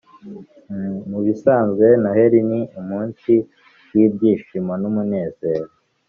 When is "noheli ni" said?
2.01-2.59